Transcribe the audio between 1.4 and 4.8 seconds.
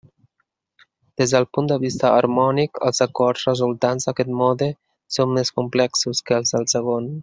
punt de vista harmònic, els acords resultants d'aquest mode